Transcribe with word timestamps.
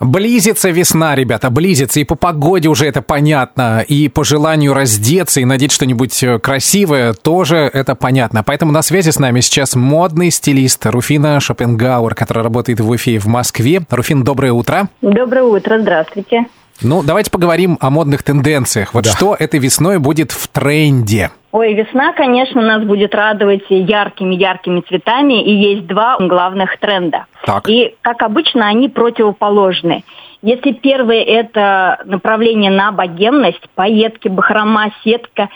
Близится 0.00 0.70
весна, 0.70 1.14
ребята, 1.14 1.50
близится, 1.50 2.00
и 2.00 2.04
по 2.04 2.16
погоде 2.16 2.68
уже 2.68 2.84
это 2.86 3.00
понятно, 3.00 3.80
и 3.86 4.08
по 4.08 4.24
желанию 4.24 4.74
раздеться 4.74 5.40
и 5.40 5.44
надеть 5.44 5.70
что-нибудь 5.70 6.20
э, 6.24 6.40
красивое 6.40 7.12
тоже 7.12 7.70
это 7.72 7.94
понятно. 7.94 8.42
Поэтому 8.42 8.72
на 8.72 8.82
связи 8.82 9.10
с 9.10 9.20
нами 9.20 9.38
сейчас 9.38 9.76
модный 9.76 10.32
стилист 10.32 10.84
Руфина 10.86 11.38
Шопенгауэр, 11.38 12.16
которая 12.16 12.42
работает 12.42 12.80
в 12.80 12.90
Уфе 12.90 13.12
и 13.12 13.18
в 13.18 13.26
Москве. 13.26 13.82
Руфин, 13.88 14.24
доброе 14.24 14.50
утро. 14.50 14.88
Доброе 15.00 15.44
утро, 15.44 15.78
здравствуйте. 15.80 16.46
Ну, 16.82 17.02
давайте 17.02 17.30
поговорим 17.30 17.78
о 17.80 17.90
модных 17.90 18.22
тенденциях. 18.22 18.94
Вот 18.94 19.04
да. 19.04 19.10
что 19.10 19.34
этой 19.38 19.60
весной 19.60 19.98
будет 19.98 20.32
в 20.32 20.48
тренде? 20.48 21.30
Ой, 21.52 21.74
весна, 21.74 22.12
конечно, 22.12 22.60
нас 22.60 22.82
будет 22.84 23.14
радовать 23.14 23.64
яркими-яркими 23.68 24.80
цветами, 24.80 25.44
и 25.44 25.52
есть 25.52 25.86
два 25.86 26.16
главных 26.18 26.78
тренда. 26.78 27.26
Так. 27.46 27.68
И, 27.68 27.94
как 28.02 28.22
обычно, 28.22 28.66
они 28.66 28.88
противоположны. 28.88 30.04
Если 30.42 30.72
первый– 30.72 31.18
это 31.22 32.02
направление 32.06 32.72
на 32.72 32.90
богемность, 32.90 33.62
пайетки, 33.74 34.28
бахрома, 34.28 34.90
сетка, 35.04 35.48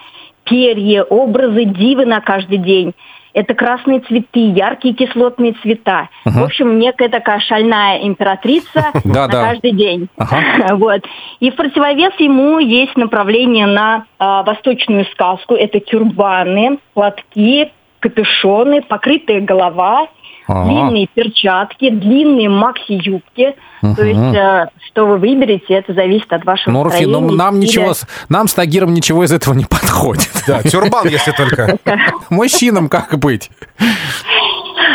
перья, 0.45 1.03
образы, 1.03 1.65
дивы 1.65 2.07
на 2.07 2.21
каждый 2.21 2.59
день– 2.59 2.95
это 3.33 3.55
красные 3.55 4.01
цветы, 4.01 4.41
яркие 4.41 4.95
кислотные 4.95 5.55
цвета. 5.63 6.09
Угу. 6.25 6.39
В 6.39 6.45
общем, 6.45 6.79
некая 6.79 7.09
такая 7.09 7.41
шальная 7.41 7.99
императрица 7.99 8.93
на 9.05 9.29
каждый 9.29 9.73
день. 9.73 10.09
Вот. 10.71 11.05
И 11.41 11.51
в 11.51 11.57
противовес 11.57 12.13
ему 12.19 12.59
есть 12.59 12.97
направление 12.97 13.67
на 13.67 14.05
а, 14.19 14.43
восточную 14.43 15.05
сказку. 15.07 15.55
Это 15.55 15.81
тюрбаны, 15.81 16.79
платки, 16.95 17.71
капюшоны, 18.01 18.83
покрытая 18.83 19.41
голова 19.41 20.09
а 20.49 20.65
длинные 20.65 21.07
перчатки, 21.07 21.91
длинные 21.91 22.49
макси-юбки. 22.49 23.55
Угу. 23.83 23.95
То 23.95 24.03
есть, 24.05 24.37
э, 24.37 24.67
что 24.89 25.07
вы 25.07 25.19
выберете, 25.19 25.75
это 25.75 25.93
зависит 25.93 26.33
от 26.33 26.45
вашего 26.45 26.73
ну, 26.73 26.83
Руфи, 26.83 27.05
ну, 27.05 27.31
нам 27.31 27.61
ничего, 27.61 27.93
нам 28.29 28.49
с 28.49 28.55
Тагиром 28.55 28.95
ничего 28.95 29.25
из 29.25 29.33
этого 29.33 29.55
не 29.55 29.65
подходит. 29.71 30.31
Да, 30.47 30.63
тюрбан, 30.63 31.07
если 31.07 31.33
только. 31.33 31.79
Мужчинам 32.31 32.89
как 32.89 33.17
быть? 33.19 33.51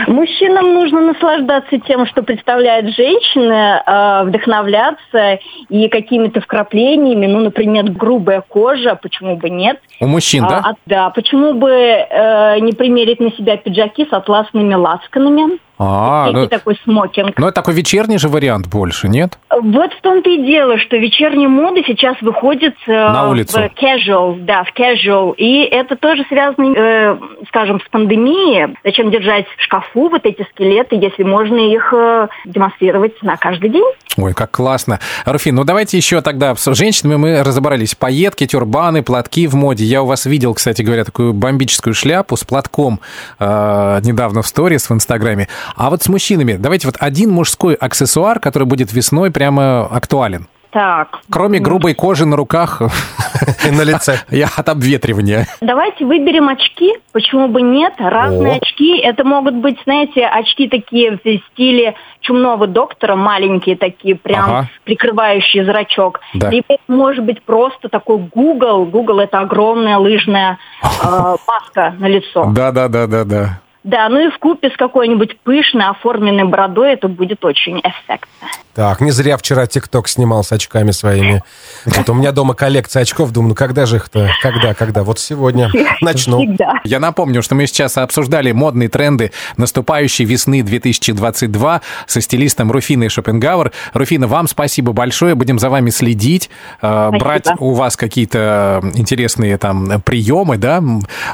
Мужчинам 0.07 0.73
нужно 0.73 1.01
наслаждаться 1.01 1.79
тем, 1.79 2.05
что 2.05 2.23
представляет 2.23 2.93
женщина, 2.95 3.83
э, 3.85 4.27
вдохновляться 4.27 5.39
и 5.69 5.87
какими-то 5.87 6.41
вкраплениями, 6.41 7.27
ну, 7.27 7.39
например, 7.39 7.91
грубая 7.91 8.41
кожа, 8.41 8.95
почему 9.01 9.37
бы 9.37 9.49
нет. 9.49 9.79
У 9.99 10.07
мужчин, 10.07 10.45
да? 10.47 10.61
А, 10.63 10.73
да, 10.85 11.09
почему 11.09 11.53
бы 11.53 11.69
э, 11.69 12.59
не 12.59 12.73
примерить 12.73 13.19
на 13.19 13.31
себя 13.31 13.57
пиджаки 13.57 14.05
с 14.05 14.13
атласными 14.13 14.73
лацканами? 14.73 15.59
А, 15.79 16.29
ну, 16.31 16.47
такой 16.47 16.79
смокинг. 16.83 17.37
Ну, 17.37 17.47
это 17.47 17.55
такой 17.55 17.73
вечерний 17.73 18.17
же 18.17 18.29
вариант 18.29 18.67
больше, 18.67 19.09
нет? 19.09 19.37
Вот 19.49 19.91
в 19.91 20.01
том-то 20.01 20.29
и 20.29 20.45
дело, 20.45 20.77
что 20.77 20.97
вечерние 20.97 21.47
моды 21.47 21.83
сейчас 21.85 22.15
выходят 22.21 22.75
э, 22.87 22.91
На 22.91 23.29
улицу. 23.29 23.59
в 23.59 23.83
casual, 23.83 24.39
да, 24.41 24.63
в 24.63 24.73
casual. 24.77 25.35
И 25.35 25.63
это 25.63 25.95
тоже 25.95 26.23
связано, 26.29 26.73
э, 26.75 27.17
скажем, 27.47 27.79
с 27.81 27.89
пандемией. 27.89 28.75
Зачем 28.83 29.09
держать 29.09 29.45
в 29.57 29.61
шкафу 29.63 30.09
вот 30.09 30.25
эти 30.25 30.45
скелеты, 30.51 30.95
если 30.95 31.23
можно 31.23 31.57
их 31.57 31.91
э, 31.95 32.27
демонстрировать 32.45 33.21
на 33.23 33.37
каждый 33.37 33.69
день? 33.69 33.85
Ой, 34.17 34.33
как 34.33 34.51
классно. 34.51 34.99
Руфин, 35.25 35.55
ну 35.55 35.63
давайте 35.63 35.97
еще 35.97 36.21
тогда 36.21 36.55
с 36.55 36.73
женщинами 36.75 37.15
мы 37.15 37.43
разобрались. 37.43 37.95
Пайетки, 37.95 38.45
тюрбаны, 38.45 39.01
платки 39.01 39.47
в 39.47 39.55
моде. 39.55 39.85
Я 39.85 40.03
у 40.03 40.05
вас 40.05 40.25
видел, 40.27 40.53
кстати 40.53 40.83
говоря, 40.83 41.03
такую 41.03 41.33
бомбическую 41.33 41.95
шляпу 41.95 42.37
с 42.37 42.43
платком 42.43 42.99
э, 43.39 43.99
недавно 44.03 44.43
в 44.43 44.47
сторис 44.47 44.89
в 44.89 44.93
Инстаграме. 44.93 45.47
А 45.75 45.89
вот 45.89 46.03
с 46.03 46.09
мужчинами, 46.09 46.53
давайте 46.53 46.87
вот 46.87 46.95
один 46.99 47.31
мужской 47.31 47.73
аксессуар, 47.75 48.39
который 48.39 48.67
будет 48.67 48.93
весной 48.93 49.31
прямо 49.31 49.85
актуален. 49.85 50.47
Так. 50.73 51.19
Кроме 51.29 51.59
грубой 51.59 51.93
кожи 51.93 52.25
на 52.25 52.35
руках 52.35 52.81
и 52.81 53.69
на 53.69 53.83
лице. 53.83 54.17
Я 54.31 54.47
от 54.57 54.67
обветривания. 54.67 55.45
Давайте 55.61 56.03
выберем 56.03 56.49
очки. 56.49 56.95
Почему 57.11 57.47
бы 57.47 57.61
нет? 57.61 57.93
Разные 57.99 58.53
О. 58.53 58.57
очки. 58.57 58.97
Это 58.97 59.23
могут 59.23 59.53
быть, 59.53 59.77
знаете, 59.83 60.25
очки 60.25 60.67
такие 60.67 61.19
в 61.23 61.51
стиле 61.51 61.93
чумного 62.21 62.65
доктора, 62.65 63.15
маленькие 63.15 63.75
такие, 63.75 64.15
прям 64.15 64.45
ага. 64.45 64.69
прикрывающие 64.83 65.63
зрачок. 65.63 66.21
Да. 66.33 66.49
Либо 66.49 66.65
это 66.69 66.83
может 66.87 67.23
быть 67.23 67.43
просто 67.43 67.87
такой 67.89 68.17
Google. 68.17 68.85
Google 68.85 69.19
это 69.19 69.41
огромная 69.41 69.97
лыжная 69.97 70.57
э, 70.81 71.35
маска 71.47 71.93
на 71.99 72.07
лицо. 72.07 72.51
Да, 72.51 72.71
да, 72.71 72.87
да, 72.87 73.05
да, 73.05 73.23
да. 73.23 73.59
Да, 73.83 74.07
ну 74.09 74.19
и 74.19 74.29
в 74.29 74.37
купе 74.39 74.69
с 74.69 74.77
какой-нибудь 74.77 75.39
пышной 75.39 75.87
оформленной 75.87 76.45
бородой 76.45 76.93
это 76.93 77.07
будет 77.07 77.43
очень 77.43 77.79
эффектно. 77.79 78.47
Так, 78.73 79.01
не 79.01 79.11
зря 79.11 79.37
вчера 79.37 79.67
ТикТок 79.67 80.07
снимал 80.07 80.43
с 80.43 80.51
очками 80.51 80.89
своими. 80.91 81.43
Вот 81.85 82.09
у 82.09 82.13
меня 82.15 82.31
дома 82.31 82.55
коллекция 82.55 83.03
очков, 83.03 83.31
думаю, 83.31 83.49
ну 83.49 83.55
когда 83.55 83.85
же 83.85 83.97
их-то? 83.97 84.31
Когда, 84.41 84.73
когда? 84.73 85.03
Вот 85.03 85.19
сегодня 85.19 85.69
начну. 86.01 86.43
Я 86.83 86.99
напомню, 86.99 87.43
что 87.43 87.53
мы 87.53 87.67
сейчас 87.67 87.97
обсуждали 87.97 88.51
модные 88.51 88.89
тренды 88.89 89.31
наступающей 89.57 90.25
весны 90.25 90.63
2022 90.63 91.81
со 92.07 92.21
стилистом 92.21 92.71
Руфиной 92.71 93.09
Шопенгауэр. 93.09 93.71
Руфина, 93.93 94.27
вам 94.27 94.47
спасибо 94.47 94.91
большое, 94.91 95.35
будем 95.35 95.59
за 95.59 95.69
вами 95.69 95.91
следить, 95.91 96.49
э, 96.81 97.09
спасибо. 97.09 97.19
брать 97.19 97.47
у 97.59 97.73
вас 97.73 97.95
какие-то 97.95 98.81
интересные 98.95 99.59
там 99.59 100.01
приемы, 100.01 100.57
да, 100.57 100.81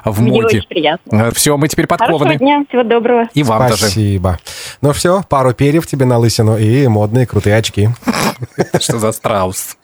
в 0.03 0.21
Мне 0.21 0.31
моде. 0.31 0.57
Очень 0.57 0.67
приятно. 0.67 1.15
Э, 1.15 1.31
все, 1.33 1.55
мы 1.55 1.69
теперь 1.69 1.87
подкованы. 1.87 2.17
Хорошего 2.17 2.37
дня, 2.37 2.63
всего 2.67 2.83
доброго. 2.83 3.29
И 3.33 3.43
вам 3.43 3.59
спасибо. 3.59 3.77
тоже. 3.77 3.91
Спасибо. 3.91 4.39
Ну 4.81 4.91
все, 4.91 5.23
пару 5.29 5.53
перьев 5.53 5.87
тебе 5.87 6.05
на 6.05 6.17
лысину 6.17 6.57
и 6.57 6.85
модные 6.87 7.28
крутые 7.29 7.55
очки. 7.57 7.89
Что 8.79 8.99
за 8.99 9.11
страус? 9.11 9.77